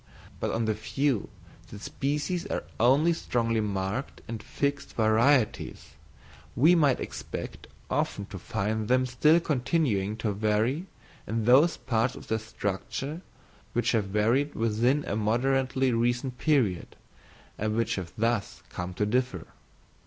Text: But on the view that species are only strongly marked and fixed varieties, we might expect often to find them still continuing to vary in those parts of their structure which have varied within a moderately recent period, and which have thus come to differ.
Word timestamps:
But 0.39 0.49
on 0.49 0.65
the 0.65 0.73
view 0.73 1.29
that 1.69 1.79
species 1.79 2.47
are 2.47 2.63
only 2.79 3.13
strongly 3.13 3.61
marked 3.61 4.23
and 4.27 4.41
fixed 4.41 4.95
varieties, 4.95 5.89
we 6.55 6.73
might 6.73 6.99
expect 6.99 7.67
often 7.87 8.25
to 8.31 8.39
find 8.39 8.87
them 8.87 9.05
still 9.05 9.39
continuing 9.39 10.17
to 10.17 10.31
vary 10.33 10.87
in 11.27 11.45
those 11.45 11.77
parts 11.77 12.15
of 12.15 12.29
their 12.29 12.39
structure 12.39 13.21
which 13.73 13.91
have 13.91 14.05
varied 14.05 14.55
within 14.55 15.05
a 15.05 15.15
moderately 15.15 15.93
recent 15.93 16.39
period, 16.39 16.95
and 17.59 17.75
which 17.77 17.93
have 17.97 18.11
thus 18.17 18.63
come 18.69 18.95
to 18.95 19.05
differ. 19.05 19.45